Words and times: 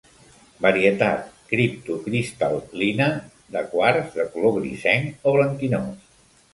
Varietat 0.65 1.27
criptocristal·lina 1.51 3.11
de 3.59 3.65
quars, 3.77 4.11
de 4.19 4.29
color 4.35 4.61
grisenc 4.61 5.33
o 5.33 5.41
blanquinós. 5.41 6.15